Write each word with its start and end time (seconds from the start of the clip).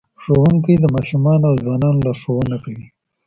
ښوونکی 0.21 0.75
د 0.79 0.85
ماشومانو 0.95 1.45
او 1.51 1.55
ځوانانو 1.63 2.03
لارښوونه 2.05 2.57
کوي. 2.63 2.87